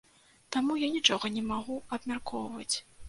Таму 0.55 0.77
я 0.85 0.89
нічога 0.95 1.31
не 1.35 1.43
магу 1.51 1.77
абмяркоўваць. 1.99 2.75